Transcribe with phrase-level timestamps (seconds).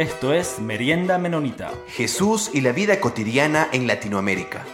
[0.00, 1.74] Esto es Merienda Menonita.
[1.88, 4.64] Jesús y la vida cotidiana en Latinoamérica.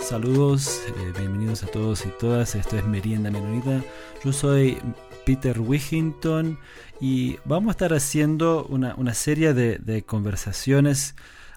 [0.00, 2.54] Saludos, eh, bienvenidos a todos y todas.
[2.54, 3.82] Esto es Merienda Menonita.
[4.24, 4.78] Yo soy
[5.24, 6.60] Peter Wigington
[7.00, 11.16] y vamos a estar haciendo una, serie de, conversaciones,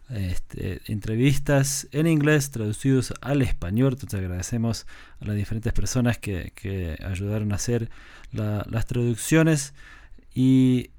[0.10, 3.94] este, entrevistas en inglés traducidos al español.
[3.94, 4.88] Entonces agradecemos
[5.22, 7.92] a las diferentes personas que, ayudaron a hacer
[8.32, 9.76] las traducciones.
[10.34, 10.90] Y,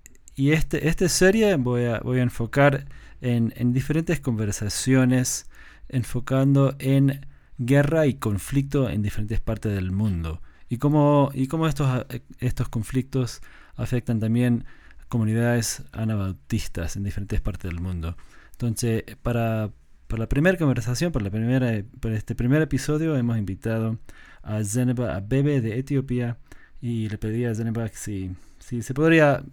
[0.41, 2.87] y este, esta serie voy a, voy a enfocar
[3.21, 5.51] en, en diferentes conversaciones,
[5.91, 7.27] enfocando en
[7.59, 10.41] guerra y conflicto en diferentes partes del mundo
[10.71, 12.07] y cómo, y cómo estos,
[12.39, 13.43] estos conflictos
[13.77, 14.65] afectan también
[15.09, 18.17] comunidades anabautistas en diferentes partes del mundo.
[18.53, 19.71] Entonces, para,
[20.07, 23.99] para la primera conversación, para, la primera, para este primer episodio, hemos invitado
[24.43, 26.39] a Zeneba Abebe de Etiopía
[26.81, 29.45] y le pedí a Zeneba si, si se podría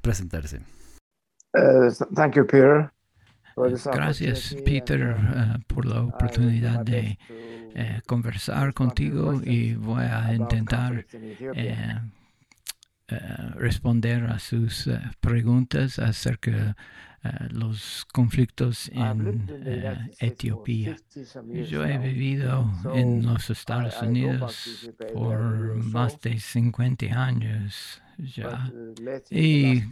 [0.00, 0.60] presentarse.
[1.56, 2.92] Uh, thank you, Peter.
[3.92, 11.04] Gracias, Peter, uh, por la oportunidad de uh, conversar contigo y voy a intentar
[13.56, 14.88] responder a sus
[15.20, 16.74] preguntas acerca de
[17.50, 19.50] los conflictos en
[20.20, 20.96] Etiopía.
[21.68, 28.70] Yo he vivido en los Estados Unidos por más de 50 años ya.
[29.30, 29.82] Y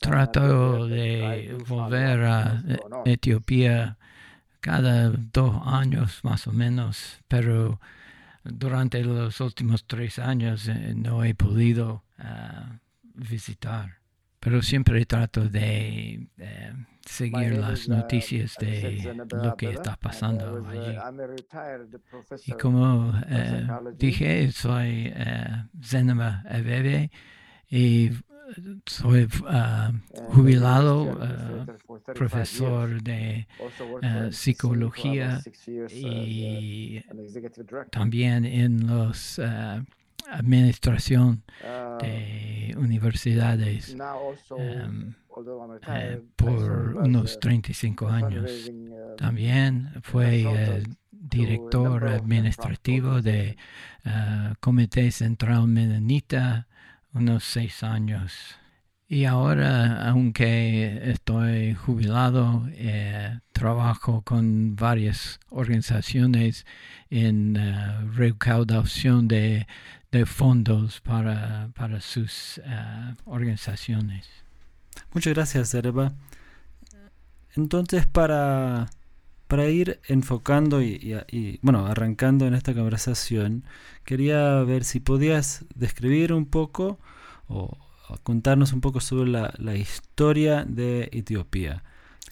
[0.00, 2.62] trato de volver a
[3.04, 3.98] Etiopía
[4.60, 7.80] cada dos años más o menos, pero
[8.44, 13.98] durante los últimos tres años eh, no he podido ah, visitar.
[14.40, 16.72] Pero siempre trato de eh,
[17.04, 19.12] seguir las noticias de
[19.42, 20.96] lo que está pasando allí.
[22.46, 23.66] Y como eh,
[23.98, 25.12] dije, soy
[25.82, 27.10] Zenema Ebebe
[27.70, 28.10] y
[28.86, 29.92] soy ah,
[30.28, 31.66] jubilado, ah,
[32.14, 33.46] profesor de
[34.02, 35.40] ah, psicología
[35.90, 37.02] y
[37.90, 39.40] también en los
[40.30, 41.42] administración
[42.00, 43.96] de universidades.
[44.58, 45.14] em,
[45.86, 48.70] eh, por unos 35 años.
[49.16, 53.56] También fue director administrativo de
[54.60, 56.66] Comité Central Menonita
[57.12, 58.58] unos seis años.
[59.10, 66.66] Y ahora, aunque estoy jubilado, eh, trabajo con varias organizaciones
[67.08, 69.66] en eh, recaudación de,
[70.26, 71.70] fondos para,
[72.00, 74.28] sus eh, organizaciones.
[75.14, 76.12] Muchas gracias, Erba.
[77.56, 78.90] Entonces, para,
[79.48, 83.64] para ir enfocando y, y, bueno, arrancando en esta conversación,
[84.04, 86.98] quería ver si podías describir un poco
[87.48, 87.78] o,
[88.22, 91.82] contarnos un poco sobre la, historia de Etiopía.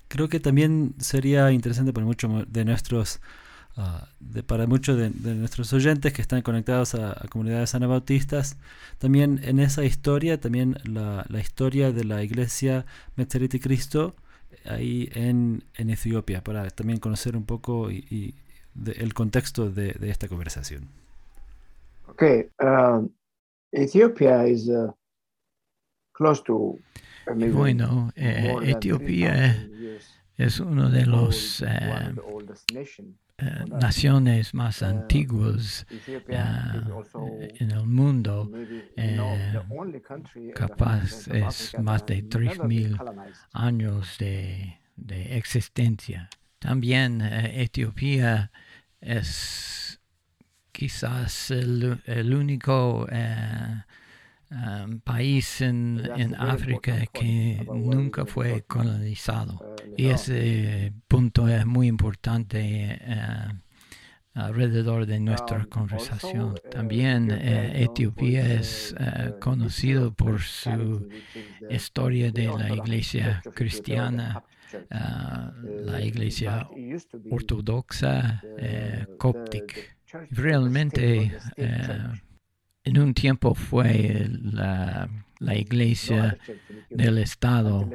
[0.08, 3.20] Creo que también sería interesante para muchos de nuestros
[3.76, 4.08] ah,
[4.46, 8.56] para muchos de, nuestros oyentes que están conectados a, comunidades anabautistas,
[8.98, 14.16] también en esa historia, también la, historia de la iglesia Metzeriti Cristo
[14.64, 18.34] ahí en, Etiopía, para también conocer un poco y,
[18.96, 20.88] el contexto de, esta conversación.
[22.08, 23.08] Okay, um,
[23.72, 24.92] Ethiopia is uh,
[26.12, 26.78] close to.
[27.52, 29.68] Bueno, eh, Etiopía
[30.36, 32.14] es uno de los eh,
[33.38, 35.86] eh, naciones más antiguas
[36.28, 38.50] en el mundo,
[40.54, 46.30] capaz es más de 3.000 años de, de, existencia.
[46.58, 48.50] También Etiopía
[49.00, 50.00] es
[50.76, 53.82] quizás el, el único eh,
[54.50, 59.76] um, país en, en, África que nunca fue colonizado.
[59.96, 62.98] Y ese punto es muy importante.
[63.00, 63.48] Eh,
[64.34, 66.56] alrededor de nuestra conversación.
[66.70, 68.94] También eh, Etiopía es
[69.40, 71.08] conocido por su
[71.70, 74.44] historia de la iglesia cristiana,
[74.90, 76.68] la iglesia
[77.30, 78.42] ortodoxa
[79.16, 79.96] coptic.
[80.30, 81.98] Realmente, eh,
[82.86, 85.08] en un tiempo fue la,
[85.40, 86.38] iglesia
[86.88, 87.90] del Estado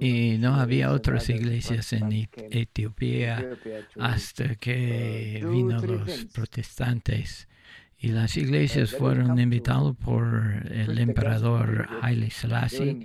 [0.00, 3.50] y no había otras iglesias en Etiopía
[3.98, 7.48] hasta que vino los protestantes.
[8.00, 13.02] Y las iglesias fueron invitadas por el emperador Haile Selassie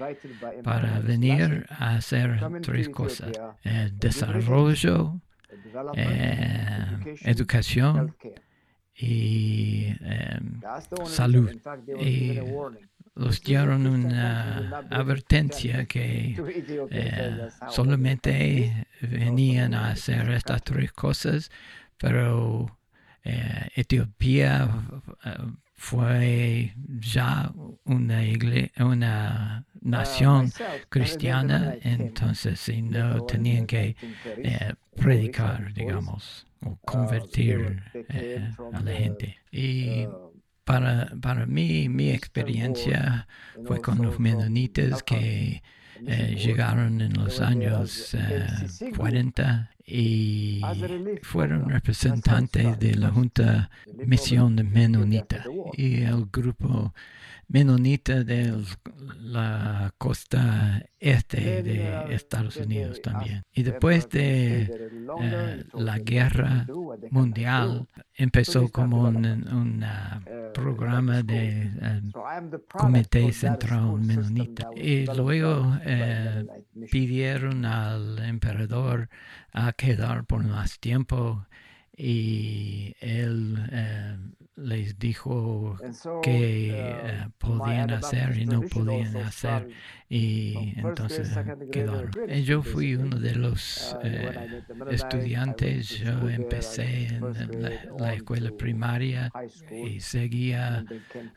[0.64, 3.32] para venir a hacer tres cosas.
[3.64, 5.20] El desarrollo,
[5.96, 8.16] eh, educación
[8.96, 10.62] y em,
[11.06, 11.50] salud.
[12.00, 12.40] Y
[13.16, 16.36] los dieron una advertencia que
[16.92, 21.52] eh, solamente venían a hacer estas tres cosas,
[21.98, 22.78] pero
[23.24, 24.70] eh, Etiopía
[25.26, 25.32] eh,
[25.76, 27.52] fue ya
[27.84, 30.52] una, iglesia, una nación
[30.90, 33.96] cristiana, entonces no tenían que
[34.96, 37.82] predicar, digamos, o convertir
[38.74, 39.38] a la gente.
[39.52, 40.08] Y
[40.64, 43.28] para, para mí, mi experiencia
[43.66, 45.62] fue con los menonitas que
[46.06, 48.16] eh, llegaron en los años
[48.98, 50.62] 40 eh, y
[51.22, 53.70] fueron representantes de la Junta
[54.06, 56.94] Misión de Menonita y el grupo
[57.48, 58.54] menonita de
[59.20, 63.44] la costa este de Estados Unidos también.
[63.54, 64.90] Y después de
[65.22, 66.66] eh, la guerra
[67.12, 69.86] mundial empezó como un,
[70.54, 72.02] programa de eh,
[72.72, 74.70] Comité Central Menonita.
[74.76, 76.46] Y luego eh,
[76.92, 79.10] pidieron al emperador
[79.52, 81.46] a quedar por más tiempo
[81.96, 83.58] y él
[84.56, 85.76] les dijo
[86.22, 89.70] que uh, podían hacer y no podían hacer
[90.10, 91.36] y entonces
[91.72, 92.12] quedaron.
[92.44, 97.62] Yo fui uno de los uh, eh, estudiantes, yo empecé en
[97.98, 99.32] la, escuela primaria
[99.72, 100.86] y seguía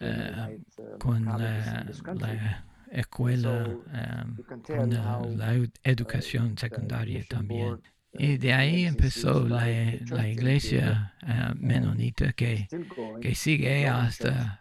[0.01, 1.87] uh, con la,
[2.91, 4.37] escuela, um,
[4.67, 5.55] con la
[5.85, 7.81] educación secundaria también.
[8.19, 9.67] Y de ahí empezó la,
[10.11, 12.69] la iglesia uh, menonita que,
[13.21, 14.61] que sigue hasta,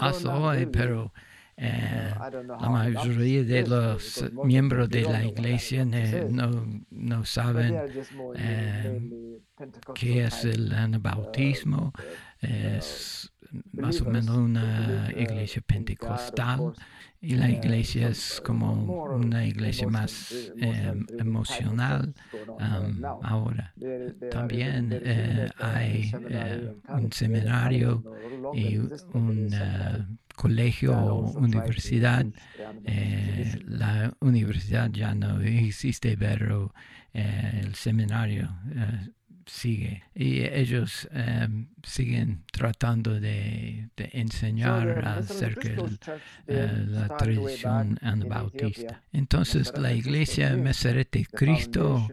[0.00, 1.12] hasta hoy, pero
[1.56, 2.12] eh,
[2.60, 7.76] la mayoría de los miembros de la iglesia no, no saben
[8.36, 9.40] eh,
[9.94, 11.92] qué es el anabautismo.
[12.40, 13.32] Es
[13.72, 16.74] más o menos una iglesia pentecostal
[17.24, 22.14] y la iglesia es como una iglesia más em, emocional
[23.22, 23.72] ahora.
[24.30, 28.04] También eh, hay eh, un seminario
[28.52, 28.76] y
[29.14, 32.26] un eh, colegio o universidad.
[33.66, 36.74] la universidad ya no existe, pero
[37.14, 38.50] el seminario
[39.46, 45.98] sigue y ellos em, siguen tratando de, enseñar acerca de
[46.46, 49.02] eh, la tradición anabautista.
[49.12, 52.08] Entonces la iglesia de Cristo,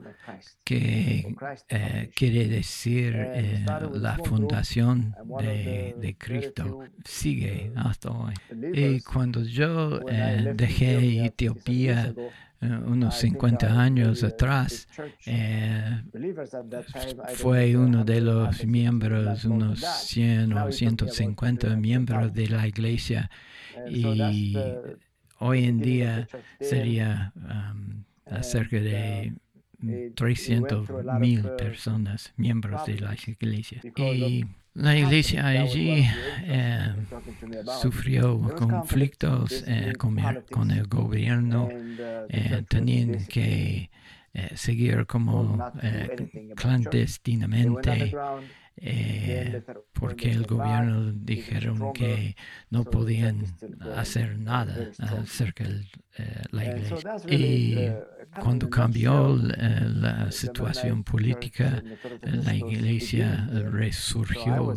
[0.64, 1.36] que
[1.70, 8.34] eh, quiere decir eh, la fundación de, de, Cristo, sigue hasta hoy.
[8.74, 12.14] Y cuando yo dejé Etiopía,
[12.62, 14.88] unos 50 años atrás,
[15.26, 16.04] eh,
[17.36, 23.30] fue uno de los miembros, unos 100 o 150 miembros de la iglesia.
[23.90, 24.56] Y
[25.40, 26.28] hoy en día
[26.60, 29.34] sería um, acerca de
[30.16, 30.88] 300
[31.20, 33.82] mil personas miembros de la iglesia.
[33.96, 36.06] Y la iglesia allí
[36.44, 36.96] eh,
[37.82, 41.70] sufrió conflictos eh, con, el gobierno,
[42.30, 43.90] eh, tenían que
[44.56, 45.60] seguir como
[46.56, 48.14] clandestinamente
[48.78, 49.62] eh,
[49.94, 52.36] porque el gobierno dijeron que
[52.70, 53.46] no podían
[53.96, 55.88] hacer nada acerca de
[56.18, 57.16] eh, la iglesia.
[57.28, 57.90] Y
[58.42, 61.84] cuando cambió eh, la situación política,
[62.22, 64.74] la iglesia resurgió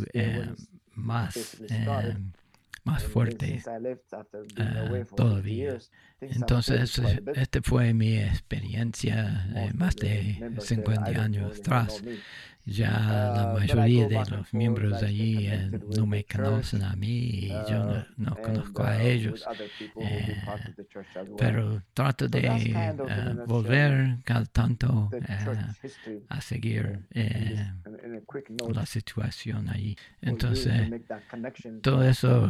[0.95, 1.63] más
[2.85, 3.63] más fuerte
[5.17, 5.79] todavía.
[6.21, 7.01] Entonces,
[7.35, 12.03] esta fue mi experiencia más de 50 años atrás.
[12.66, 17.49] Ya la uh, mayoría de los miembros allí eh, no me conocen a mí y
[17.49, 19.44] yo no, no uh, conozco a ellos.
[20.00, 20.42] Eh,
[21.37, 27.00] pero trato de uh, volver cada tanto eh, a seguir
[28.73, 29.94] la situación allí.
[30.23, 30.90] Entonces,
[31.83, 32.49] todo eso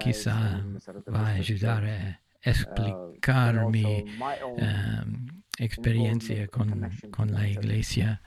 [0.00, 0.64] quizá
[1.14, 4.06] va a ayudar a explicar mi
[5.58, 8.22] experiencia con, con la iglesia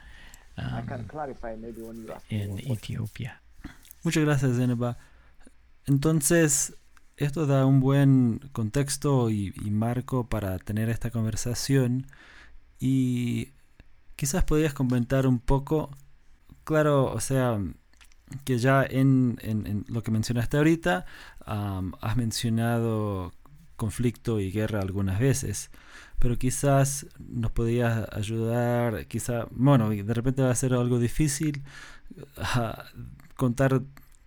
[2.28, 3.42] en Etiopía.
[4.02, 4.98] Muchas gracias, Zeneba.
[5.86, 6.74] Entonces,
[7.16, 12.06] esto da un buen contexto y, marco para tener esta conversación.
[12.78, 13.52] Y
[14.16, 15.90] quizás podrías comentar un poco,
[16.64, 17.58] claro, o sea,
[18.44, 21.06] que ya en, lo que mencionaste ahorita,
[21.40, 23.32] has mencionado
[23.78, 25.70] conflicto y guerra algunas veces
[26.18, 31.62] pero quizás nos podías ayudar, quizás, bueno, de repente va a ser algo difícil
[33.36, 33.82] contar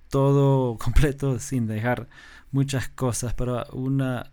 [0.10, 2.08] todo completo sin dejar
[2.51, 4.31] muchas cosas, pero una,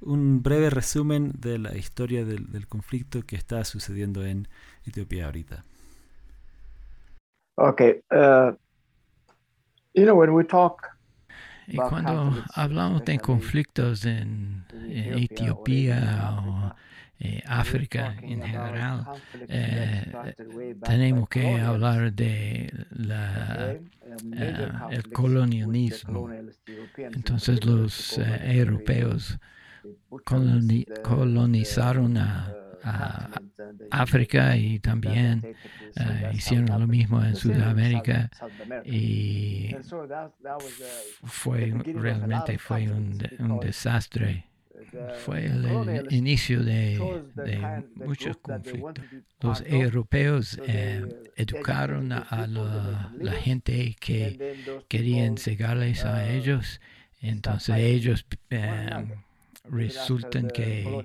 [0.00, 4.48] un breve resumen de la historia del, del conflicto que está sucediendo en
[4.86, 5.64] Etiopía ahorita.
[7.56, 8.02] Okay.
[8.12, 8.52] Uh,
[9.94, 10.97] you know, when we talk
[11.68, 16.74] y cuando hablamos de conflictos en, en Etiopía o
[17.20, 19.06] eh, África en general,
[19.48, 20.34] eh,
[20.84, 26.30] tenemos que hablar de la, eh, el colonialismo.
[26.96, 29.38] Entonces los europeos
[31.02, 32.54] colonizaron a,
[33.90, 35.56] África y también
[36.32, 38.30] hicieron lo mismo en Sudamérica
[38.84, 39.74] y
[41.24, 44.44] fue realmente fue un desastre.
[45.24, 49.04] fue el, inicio de, muchos conflictos.
[49.40, 51.04] Los europeos eh,
[51.36, 56.80] educaron a la, gente que querían cegarles a uh, ellos,
[57.20, 58.88] entonces ellos eh,
[59.70, 61.04] resultan que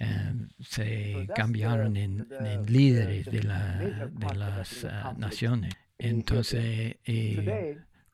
[0.00, 2.26] eh, se cambiaron en,
[2.66, 5.74] líderes de, las uh, naciones.
[5.98, 6.96] Entonces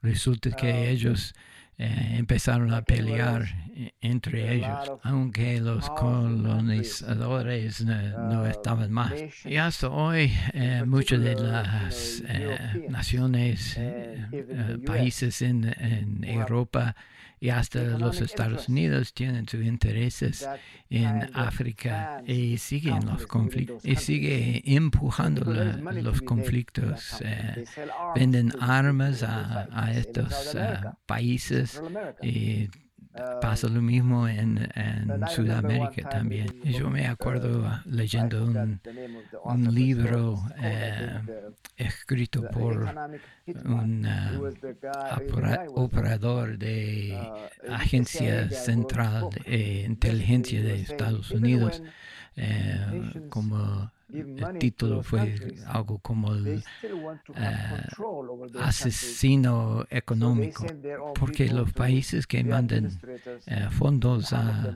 [0.03, 1.35] resulta que uh, ellos
[1.83, 9.15] eh, empezaron a pelear e, entre ellos, aunque los colonizadores no, estaban más.
[9.47, 13.81] Y hasta hoy eh, muchas de las eh, naciones,
[14.85, 16.95] países en, en Europa,
[17.41, 20.47] y hasta los Estados Unidos tienen sus intereses
[20.91, 25.51] en África y siguen los conflictos y sigue empujando
[26.03, 27.17] los conflictos.
[27.25, 27.65] Eh,
[28.15, 31.70] venden armas a, estos eh, países
[32.23, 32.69] y
[33.41, 36.63] Pasa lo mismo en, en Sudamérica también.
[36.63, 38.81] Yo me acuerdo leyendo un,
[39.45, 41.21] un libro eh,
[41.77, 42.89] escrito por
[43.65, 44.55] un uh,
[45.75, 47.19] operador de
[47.69, 51.83] Agencia Central de Inteligencia de Estados Unidos,
[52.37, 55.35] eh, como el título fue
[55.67, 56.63] algo como el
[57.37, 57.83] eh,
[58.61, 60.67] asesino económico,
[61.19, 62.91] porque los países que mandan
[63.47, 64.75] eh, fondos a,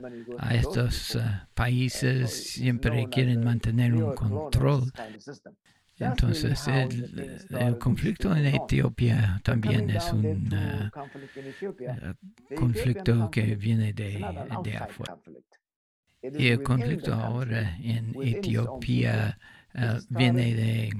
[0.51, 1.21] estos eh,
[1.53, 4.91] países siempre quieren mantener un control.
[5.97, 10.91] Entonces, el, conflicto en Etiopía también es un
[12.55, 14.25] conflicto que viene de,
[14.63, 15.17] de afuera.
[16.21, 19.37] Y el conflicto ahora en Etiopía
[19.75, 20.93] uh, viene de...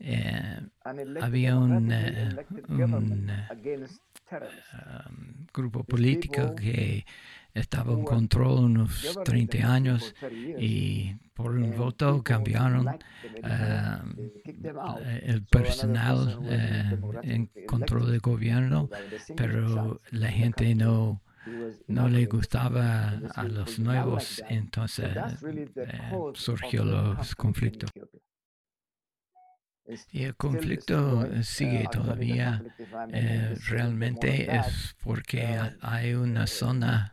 [0.00, 0.60] Eh,
[1.20, 3.30] había un, uh, un
[4.32, 7.04] um, grupo político que
[7.54, 10.14] estaba en control unos 30 años
[10.58, 12.98] y por un voto cambiaron uh,
[15.22, 16.38] el personal
[17.22, 18.88] en control del gobierno,
[19.36, 21.20] pero la gente no
[21.86, 25.16] no le gustaba a los nuevos, entonces
[25.76, 27.90] eh, surgió los conflictos.
[30.12, 32.62] Y el conflicto sigue todavía.
[33.12, 37.12] Eh, realmente es porque hay una zona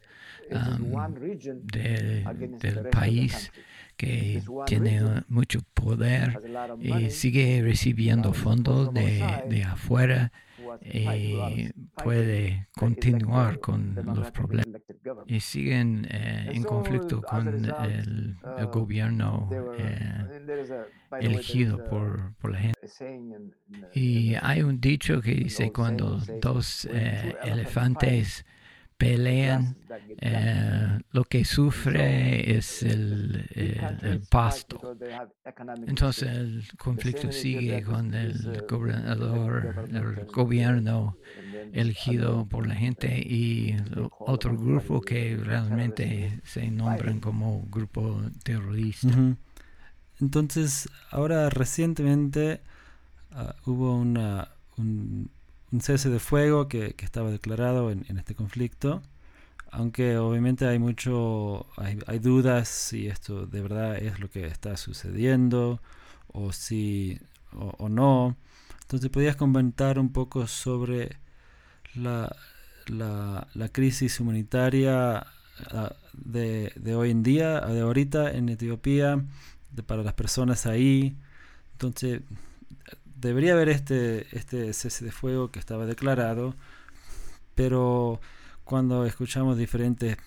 [1.64, 3.52] del país
[3.98, 6.42] que tiene mucho poder
[6.80, 10.32] y sigue recibiendo fondos de, de afuera
[10.82, 11.70] y
[12.04, 14.82] puede continuar con los problemas
[15.28, 18.38] y siguen eh, en conflicto con el,
[18.72, 20.60] gobierno eh,
[21.20, 22.80] elegido por, por, la gente.
[23.94, 28.46] Y hay un dicho que dice cuando dos eh, elefantes
[29.00, 29.78] pelean,
[30.20, 34.98] eh, lo que sufre es el, el, pasto.
[35.88, 41.16] Entonces el conflicto sigue con el gobernador, el gobierno
[41.72, 43.78] elegido por la gente y
[44.20, 49.08] otro grupo que realmente se nombran como grupo terrorista.
[50.20, 52.60] Entonces, ahora recientemente
[53.32, 55.32] ah, hubo una, un,
[55.72, 59.02] un cese de fuego que, estaba declarado en, este conflicto,
[59.72, 65.82] aunque obviamente hay mucho, hay, dudas si esto de verdad es lo que está sucediendo
[66.28, 67.20] o si
[67.54, 68.36] o, no.
[68.82, 71.18] Entonces, ¿podrías comentar un poco sobre
[71.96, 72.36] la,
[72.88, 75.28] la, crisis humanitaria
[75.72, 79.24] ah, de, de, hoy en día, de ahorita en Etiopía,
[79.86, 81.16] para las personas ahí?
[81.74, 82.22] Entonces,
[83.20, 86.56] debería haber este, este cese de fuego que estaba declarado,
[87.56, 88.20] pero
[88.64, 90.18] cuando escuchamos diferentes,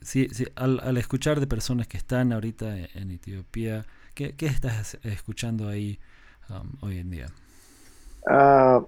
[0.00, 3.84] si, al, escuchar de personas que están ahorita en, Etiopía,
[4.14, 5.98] ¿qué, estás escuchando ahí
[6.48, 7.26] um, hoy en día?
[8.26, 8.84] Uh,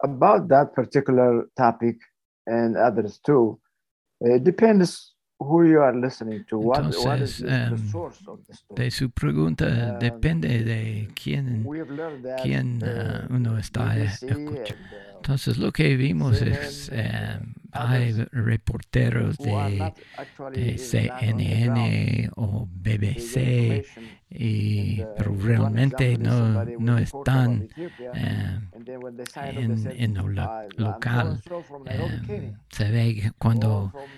[0.00, 1.98] about that particular topic
[2.46, 3.60] and others too,
[4.20, 5.11] it depends
[5.44, 6.58] who you are listening to.
[6.58, 8.84] What, Entonces, what is the, the um, source of the story?
[8.84, 11.64] De su pregunta Um, depende de quién,
[12.42, 15.11] quién uh, uno está BBC escuchando.
[15.22, 19.92] Uh, Entonces lo que vimos es, CNN, eh, uh, hay reporteros de.
[20.54, 23.84] CNN o BBC,
[24.30, 27.68] y, uh, pero realmente no, no están
[28.14, 28.96] eh, they
[29.56, 30.34] en, en lo "I-
[30.76, 31.40] lo- I'm local.
[31.86, 34.08] Eh, Kenya, se ve cuando uh,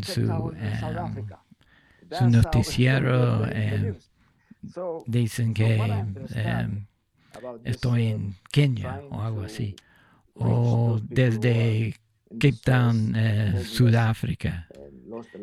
[0.00, 1.38] Cape su, Town in South eh, Africa."
[2.10, 3.46] su noticiero,
[5.06, 5.76] dicen que
[7.64, 9.76] estoy uh, en Kenia trying o algo así,
[10.38, 11.94] o desde
[12.30, 14.68] Cape Town, eh, Sudáfrica.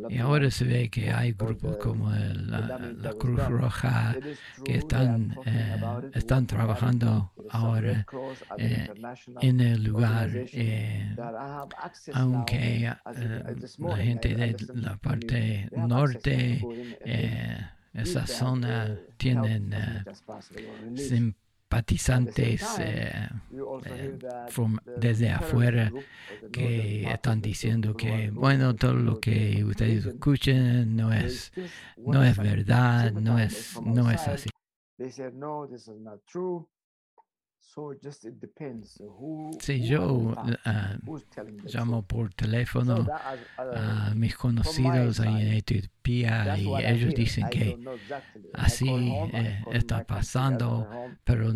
[0.10, 3.48] Y ahora se ve que hay grupos como la, Cruz.
[3.48, 4.16] Roja
[4.64, 5.82] que están, eh,
[6.14, 8.06] están trabajando ahora
[8.58, 8.90] eh,
[9.42, 11.16] en el lugar, eh,
[12.14, 12.96] aunque eh,
[13.78, 16.62] la gente de la parte norte,
[17.94, 20.24] esa zona uh, tienen as
[21.74, 23.30] eh, simpatizantes eh,
[23.86, 25.90] eh, that from- desde afuera
[26.52, 31.52] que están diciendo que, bueno, todo lo que ustedes escuchen no es,
[31.98, 34.50] no es verdad, no es, no es así.
[39.00, 40.58] Who yo the
[41.74, 47.78] llamo por teléfono uh, a mis conocidos ahí en Etiopía y ellos dicen que
[48.54, 48.88] así
[49.34, 50.88] eh, está pasando,
[51.24, 51.52] pero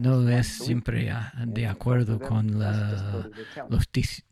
[0.00, 1.10] no es siempre
[1.46, 3.30] de acuerdo con la,
[3.70, 4.24] los tis-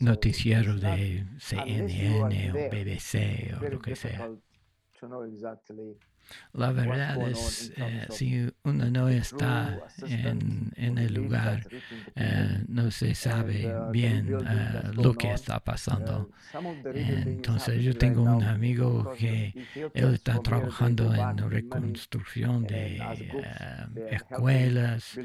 [0.00, 4.30] noticieros de CNN o BBC o lo que sea.
[6.54, 11.66] La verdad es, eh, si uno no está en, en el lugar,
[12.14, 16.30] eh, no se sabe uh, the bien eh, lo que está pasando.
[16.54, 19.54] Uh, rebuilding is Entonces yo tengo un amigo que
[19.94, 25.18] él está trabajando en reconstrucción de eh, escuelas,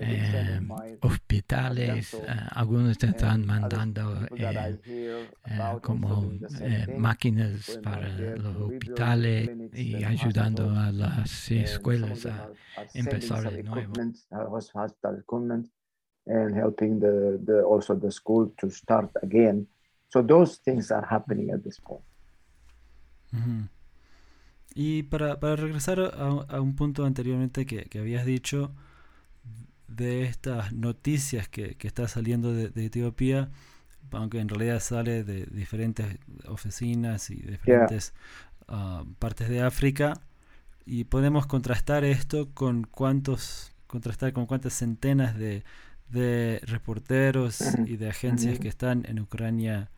[0.00, 0.60] eh,
[1.00, 9.50] hospitales, eh, algunos están mandando eh, eh, como eh, máquinas para los hospitales
[9.90, 12.50] y and ayudando a las escuelas a
[12.94, 13.92] empezar de nuevo.
[16.26, 19.66] and helping the, the also the school to start again.
[20.08, 22.04] So those things are happening at this point.
[24.74, 26.10] Y para, para regresar a,
[26.48, 28.72] a un punto anteriormente que, que habías dicho
[29.88, 33.50] de estas noticias que, que está saliendo de, de Etiopía,
[34.12, 38.14] aunque en realidad sale de diferentes oficinas y diferentes
[38.70, 40.14] ah, partes de África,
[40.86, 45.62] y podemos contrastar esto con cuántos, contrastar con cuántas centenas de,
[46.08, 49.90] de reporteros y de agencias que están en Ucrania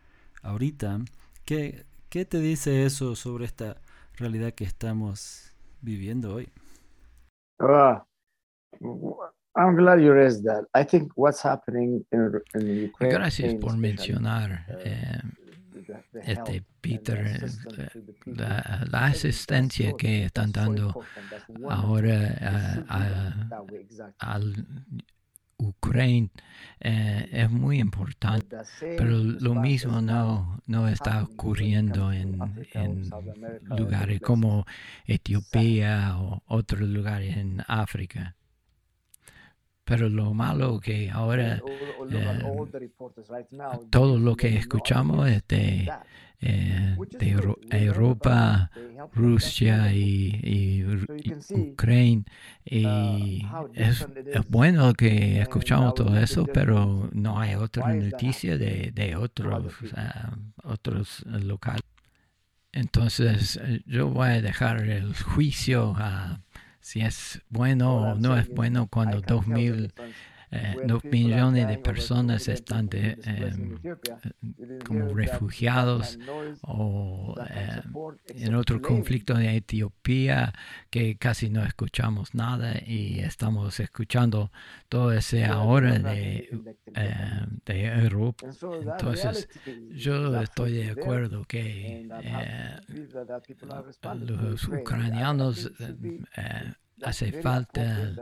[0.42, 0.98] ahorita.
[1.44, 3.76] ¿Qué, ¿Qué te dice eso sobre esta
[4.16, 6.48] realidad que estamos viviendo hoy?
[7.60, 8.00] Uh,
[9.54, 10.64] I'm glad you raised that.
[10.74, 13.14] I think what's happening in, in Ukraine.
[13.14, 15.41] Gracias por mencionar, uh, eh, the
[16.14, 17.88] este Peter, eh,
[18.26, 21.04] la, asistencia que están dando
[21.68, 22.76] ahora
[23.70, 24.14] exactly.
[24.18, 24.66] al
[25.62, 26.28] Ucrania
[26.80, 32.38] eh, es muy importante, pero lo mismo no, no está ocurriendo en,
[33.76, 34.64] lugares como.
[35.06, 38.34] Etiopía o otros lugares en África.
[39.92, 42.38] Pero lo malo que ahora eh,
[43.90, 46.06] todo lo que escuchamos es de, that,
[46.40, 48.70] eh, de Europa,
[49.12, 50.82] Rusia y,
[51.50, 52.20] Ucrania.
[52.20, 54.06] uh, Y how es,
[54.48, 61.22] bueno que escuchamos todo eso, pero no hay otra noticia de, de otros, ah, otros
[61.26, 61.84] eh, locales.
[62.72, 66.40] Entonces, eh, yo voy a dejar el juicio a
[66.82, 69.94] si es bueno o no es bueno cuando 2000
[70.54, 76.18] eh, dos millones de personas están de, em, eh, como refugiados
[76.60, 77.80] o eh,
[78.34, 80.52] en otro conflicto de Etiopía
[80.90, 84.52] que casi no escuchamos nada y estamos escuchando
[84.90, 86.76] todo ese ahora de,
[87.64, 88.46] de Europa.
[88.46, 89.48] Entonces,
[89.94, 92.06] yo estoy de acuerdo que
[94.26, 95.72] los ucranianos
[97.02, 98.14] that's hace falta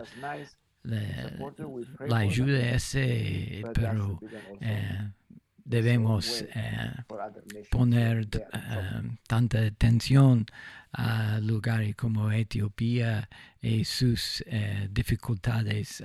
[0.83, 4.21] la ayuda ese, but that pero
[4.61, 5.11] eh,
[5.65, 6.45] debemos
[7.71, 8.29] poner
[9.27, 10.47] tanta atención
[10.93, 13.29] a lugares como Etiopía
[13.63, 14.45] y sus
[14.91, 16.03] dificultades,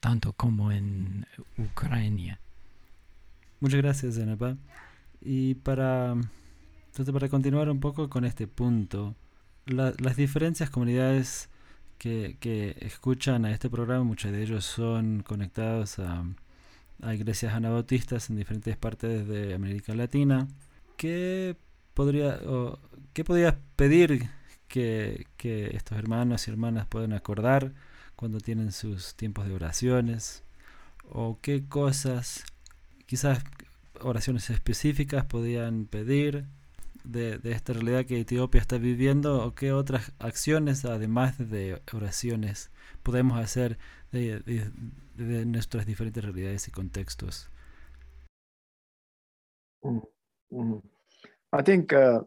[0.00, 1.26] tanto como en
[1.58, 2.40] Ucrania.
[3.58, 4.56] Muchas gracias, Zanapa.
[5.20, 9.14] Y para, entonces, para continuar un poco con este punto,
[9.66, 11.49] las diferentes comunidades
[12.00, 16.24] que, escuchan a este programa, muchos de ellos son conectados a,
[17.02, 20.48] a iglesias anabautistas en diferentes partes de América Latina.
[20.96, 21.56] ¿Qué
[21.92, 22.40] podría,
[23.12, 24.30] ¿qué podrías pedir
[24.66, 27.74] que, que estos hermanos y hermanas puedan acordar
[28.16, 30.42] cuando tienen sus tiempos de oraciones?
[31.10, 32.44] ¿O qué cosas
[33.04, 33.44] quizás
[34.00, 36.46] oraciones específicas podían pedir
[37.04, 42.70] de, esta realidad que Etiopía está viviendo o qué otras acciones, además de oraciones,
[43.02, 43.78] podemos hacer
[44.12, 44.70] de,
[45.46, 47.50] nuestras diferentes realidades y contextos.
[49.82, 50.00] Mm,
[50.50, 50.82] mm.
[51.52, 52.24] I think uh,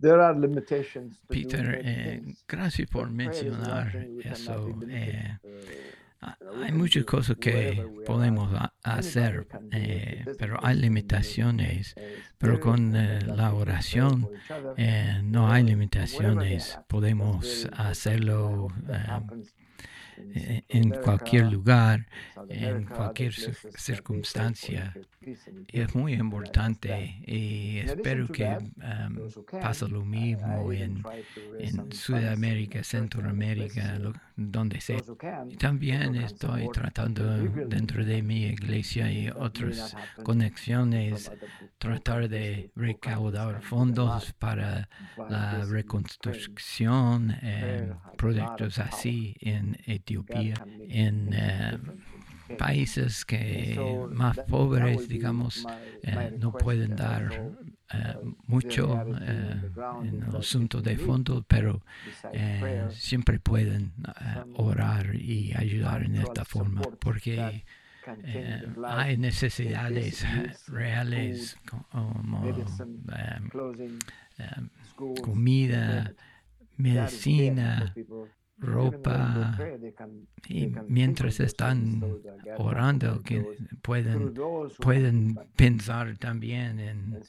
[0.00, 1.18] there are limitations.
[1.28, 4.78] Peter, eh, gracias por mencionar eso.
[4.88, 5.38] Eh,
[6.20, 8.50] hay muchas cosas que podemos
[8.82, 11.94] hacer, eh, pero hay limitaciones.
[12.38, 14.28] Pero con eh, la oración
[14.76, 16.78] eh, no hay limitaciones.
[16.88, 19.20] Podemos hacerlo eh,
[20.68, 22.06] en cualquier lugar,
[22.48, 24.94] en cualquier circunstancia.
[25.68, 31.02] Es muy importante y espero que um, pase lo mismo en,
[31.58, 33.98] en Sudamérica, Centroamérica,
[34.36, 35.00] donde sea.
[35.58, 41.30] También estoy tratando dentro de mi iglesia y otras conexiones,
[41.78, 44.88] tratar de recaudar fondos para
[45.28, 50.07] la reconstrucción, eh, proyectos así en Etiopía,
[50.88, 51.78] en eh,
[52.56, 53.78] países que
[54.12, 55.66] más pobres, digamos,
[56.02, 57.30] eh, no pueden dar
[57.92, 58.14] eh,
[58.46, 59.00] mucho
[60.02, 61.82] en el asunto de fondo, pero
[62.90, 63.92] siempre pueden
[64.54, 67.64] orar y ayudar en esta forma, porque
[68.86, 70.24] hay necesidades
[70.68, 72.42] reales como
[75.22, 76.12] comida,
[76.76, 77.94] medicina,
[78.60, 79.56] ropa
[80.48, 82.02] y mientras están
[82.56, 83.44] orando que
[83.82, 84.34] pueden,
[84.78, 87.20] pueden pensar también en,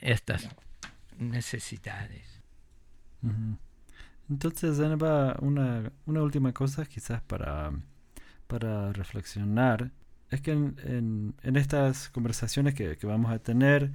[0.00, 0.48] estas
[1.18, 2.42] necesidades.
[4.28, 7.72] Entonces, una, una última cosa quizás para,
[8.46, 9.92] para reflexionar
[10.30, 13.92] es que en, en, estas conversaciones que, que vamos a tener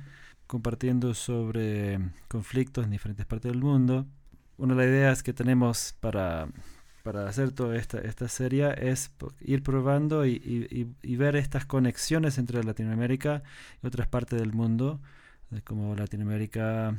[0.47, 4.07] compartiendo sobre conflictos en diferentes partes del mundo,
[4.61, 6.47] una de las ideas que tenemos para,
[7.01, 12.63] para hacer toda esta, esta serie es ir probando y, y, ver estas conexiones entre
[12.63, 13.41] Latinoamérica
[13.81, 15.01] y otras partes del mundo,
[15.63, 16.95] como Latinoamérica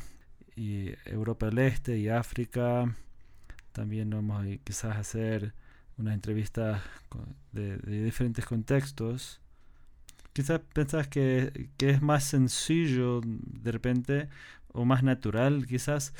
[0.57, 2.97] y Europa del Este y África.
[3.71, 5.55] También vamos a quizás hacer
[5.99, 6.83] una entrevista
[7.53, 9.41] de, de diferentes contextos.
[10.33, 14.29] Quizás pensás que, que es más sencillo de repente
[14.73, 16.13] o más natural quizás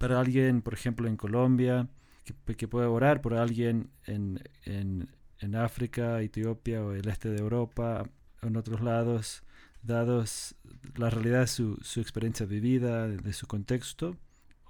[0.00, 1.86] para alguien, por ejemplo, en Colombia,
[2.24, 5.10] que, que puede orar por alguien en, en,
[5.40, 8.08] en, África, Etiopía o el este de Europa,
[8.40, 9.44] en otros lados,
[9.82, 10.54] dados
[10.96, 14.16] la realidad su, su experiencia vivida, de, su contexto.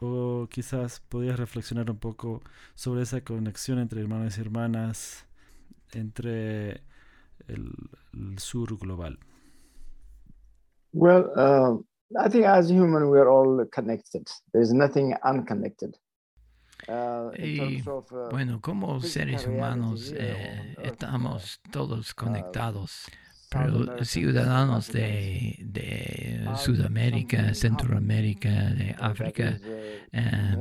[0.01, 2.43] O quizás podías reflexionar un poco
[2.75, 5.27] sobre esa conexión entre hermanos y hermanas,
[5.93, 6.83] entre
[7.47, 7.73] el,
[8.15, 9.21] el sur global.
[10.93, 11.85] Well, uh,
[12.19, 14.29] I think as human we are all connected.
[14.53, 15.97] There's nothing unconnected.
[16.89, 23.07] Uh, y uh, bueno, como seres humanos eh, estamos todos uh, conectados,
[23.51, 29.59] pero ciudadanos de, de Sudamérica, Centroamérica, de África,
[30.13, 30.57] eh,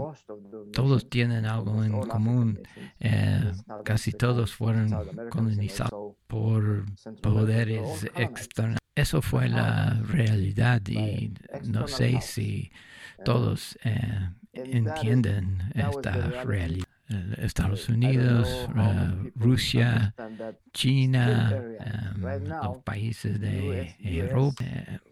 [0.74, 2.60] todos tienen algo en común.
[3.00, 3.52] Eh,
[3.86, 4.90] casi todos fueron
[5.30, 6.86] colonizados por
[7.22, 12.70] poderes externos eso fue la realidad y no sé si
[13.24, 16.89] todos eh, entienden esta realidad.
[17.10, 20.14] Eh, Estados Unidos, uh, Rusia,
[20.74, 21.60] China,
[22.16, 24.64] um, los países de Europa,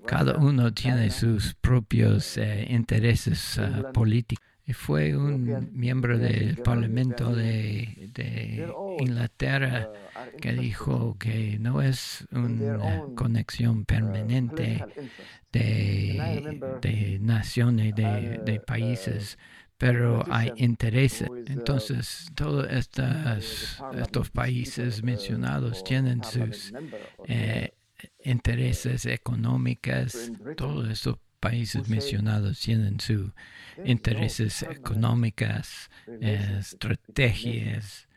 [0.06, 4.46] cada uno tiene sus propios intereses uh, políticos.
[4.74, 9.90] Fue un miembro del Parlamento de, de, Inglaterra
[10.42, 14.84] que dijo que no es una conexión permanente
[15.54, 19.38] de, de naciones, de, de países,
[19.78, 21.30] pero hay intereses.
[21.48, 26.74] Entonces, todos estos, países mencionados tienen sus
[28.24, 33.32] intereses económicos, todos estos países mencionados tienen sus
[33.86, 38.08] intereses económicos, estrategias,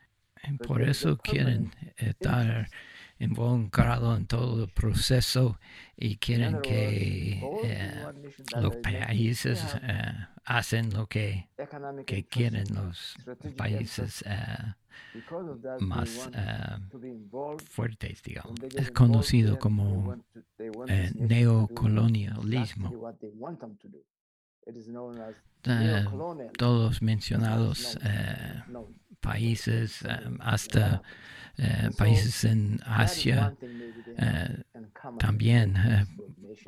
[0.66, 2.70] por eso quieren estar
[3.18, 5.60] involucrados en todo el proceso
[5.96, 8.04] y quieren que eh,
[8.58, 10.12] los países eh,
[10.50, 11.48] hacen lo que,
[12.06, 13.14] que, quieren los
[13.56, 14.74] países eh,
[15.78, 16.28] más
[17.68, 18.58] fuertes, digamos.
[18.76, 20.16] Es conocido como
[21.14, 23.14] neocolonialismo.
[26.58, 27.96] todos mencionados
[29.20, 30.04] países,
[30.40, 31.02] hasta
[31.62, 33.54] eh, países en Asia
[34.16, 34.62] eh,
[35.18, 35.76] también.
[35.76, 36.06] Eh,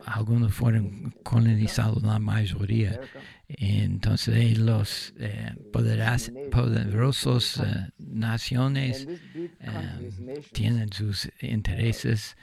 [0.04, 3.00] algunos fueron colonizados, la mayoría.
[3.48, 5.14] Entonces los
[6.52, 7.62] poderosos
[7.98, 9.06] naciones
[10.52, 12.36] tienen sus intereses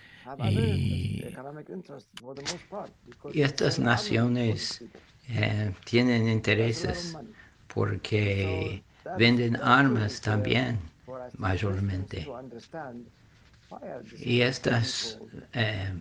[0.50, 1.24] y,
[3.34, 4.84] y estas naciones
[5.86, 7.16] tienen intereses
[7.68, 8.84] porque
[9.18, 10.80] venden armas también
[11.38, 12.28] mayormente.
[14.18, 15.20] Y esto es
[15.54, 15.94] eh,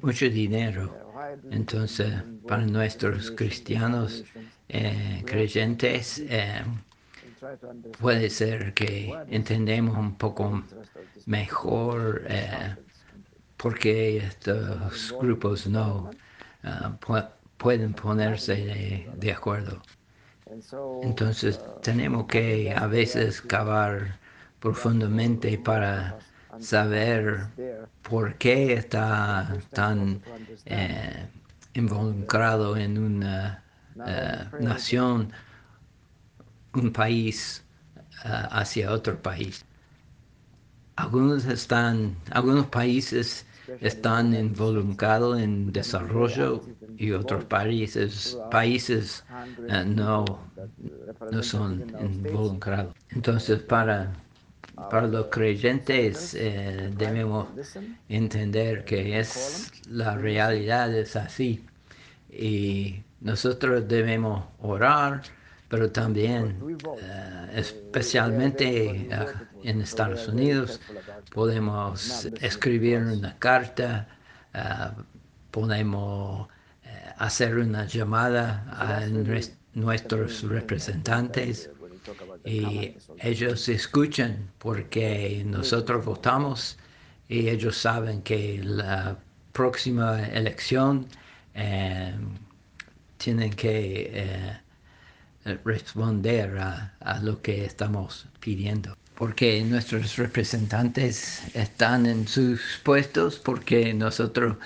[0.00, 0.94] mucho dinero.
[1.50, 2.12] Entonces,
[2.46, 4.24] para nuestros cristianos
[4.68, 6.62] eh, creyentes, eh,
[8.00, 10.62] puede ser que entendemos un poco
[11.26, 12.22] mejor
[13.56, 16.10] porque estos grupos no
[17.58, 19.82] pueden ponerse de acuerdo.
[21.02, 24.18] Entonces tenemos que a veces cavar
[24.60, 26.18] profundamente para
[26.58, 27.46] saber
[28.02, 30.22] por qué está tan
[30.66, 31.26] eh,
[31.74, 33.64] involucrado en una
[34.06, 35.32] eh, nación,
[36.74, 37.64] un país
[38.24, 39.64] eh, hacia otro país.
[40.96, 43.46] Algunos están, algunos países
[43.80, 46.62] están involucrados en desarrollo
[46.96, 49.24] y otros países, países
[49.68, 50.24] eh, no,
[51.30, 52.94] no son involucrados.
[53.10, 54.12] Entonces, para,
[54.90, 57.48] para los creyentes eh, debemos
[58.08, 61.64] entender que es la realidad es así
[62.30, 65.22] y nosotros debemos orar,
[65.70, 66.56] pero también,
[67.00, 69.08] eh, especialmente
[69.62, 70.80] en Estados Unidos,
[71.32, 74.06] podemos escribir una carta,
[75.50, 76.48] podemos
[77.16, 79.06] hacer una llamada a
[79.74, 81.70] nuestros representantes
[82.44, 86.78] y ellos escuchan porque nosotros votamos
[87.28, 89.16] y ellos saben que la
[89.52, 91.06] próxima elección
[91.54, 92.14] eh,
[93.18, 94.60] tienen que eh,
[95.64, 98.96] responder a, a, lo que estamos pidiendo.
[99.14, 104.56] Porque nuestros representantes están en sus puestos, porque nosotros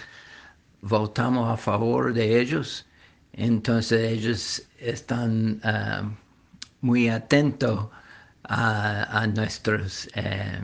[0.85, 2.87] votamos a favor de ellos,
[3.33, 6.11] entonces ellos están ah,
[6.81, 7.89] muy atentos
[8.45, 10.61] a, nuestros eh,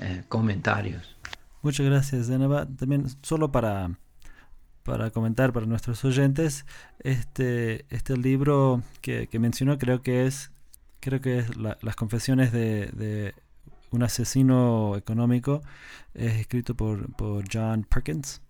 [0.00, 1.16] eh, comentarios.
[1.62, 2.66] Muchas gracias, Zenaba.
[2.66, 3.90] También solo para,
[4.86, 6.64] para comentar para nuestros oyentes,
[7.00, 10.50] este, este libro que, mencionó creo que es,
[11.00, 13.34] creo que es las confesiones de, de,
[13.90, 15.60] un asesino económico,
[16.14, 18.40] es escrito por, por John Perkins.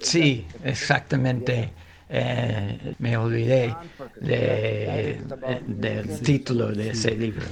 [0.00, 1.72] Sí, exactamente.
[2.08, 3.74] Eh, me olvidé
[4.20, 7.46] del título de ese libro.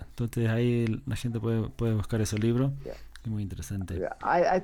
[0.00, 2.72] Entonces ahí la gente puede, puede buscar ese libro.
[3.24, 4.06] Es muy interesante.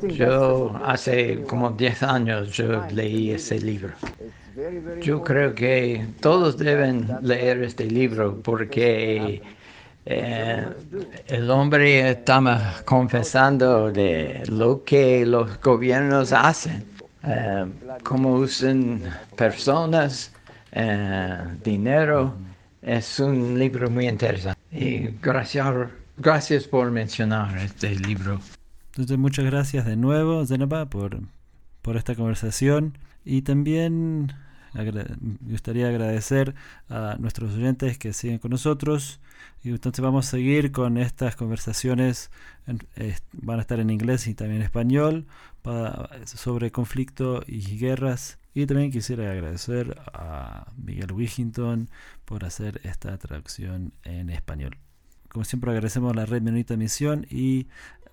[0.09, 3.95] Yo hace como 10 años yo leí ese libro.
[5.01, 9.41] Yo creo que todos deben leer este libro porque
[10.05, 10.67] eh,
[11.29, 16.85] el hombre está confesando de lo que los gobiernos hacen,
[17.25, 17.65] eh,
[18.03, 19.01] cómo usan
[19.37, 20.33] personas,
[20.73, 22.35] eh, dinero.
[22.83, 24.61] Es un libro muy interesante.
[24.71, 25.67] Y gracias,
[26.21, 28.41] gracias por mencionar este libro.
[28.89, 31.21] Entonces, muchas gracias de nuevo, Zenaba, por,
[31.83, 32.99] por esta conversación.
[33.25, 34.33] Y también
[34.73, 36.55] me gustaría agradecer
[36.89, 39.21] a nuestros oyentes que siguen con nosotros.
[39.63, 42.31] Y entonces vamos a seguir con estas conversaciones,
[43.33, 45.27] van a estar en inglés y también en español,
[46.25, 48.39] sobre conflicto y guerras.
[48.55, 51.89] Y también quisiera agradecer a Miguel Wigington
[52.25, 54.77] por hacer esta traducción en español.
[55.31, 57.67] Como siempre agradecemos a la Red Menonita Misión y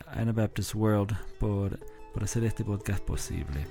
[0.08, 1.80] a Anabaptist World por
[2.14, 3.68] por hacer este podcast posible.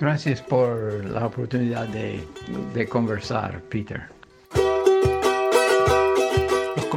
[0.00, 2.26] Gracias por la oportunidad de,
[2.74, 4.18] de conversar, Peter.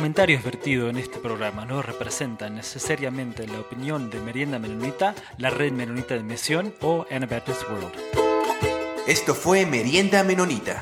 [0.01, 5.73] comentarios vertidos en este programa no representan necesariamente la opinión de Merienda Menonita, la Red
[5.73, 7.93] Menonita de Misión o Anabaptist World.
[9.05, 10.81] Esto fue Merienda Menonita.